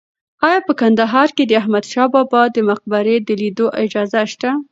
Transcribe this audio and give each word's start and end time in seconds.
ایا 0.47 0.59
په 0.67 0.73
کندهار 0.79 1.29
کې 1.35 1.43
د 1.45 1.51
احمد 1.61 1.85
شاه 1.93 2.09
بابا 2.13 2.41
د 2.51 2.57
مقبرې 2.69 3.15
د 3.27 3.29
لیدو 3.41 3.67
اجازه 3.83 4.21
شته؟ 4.31 4.49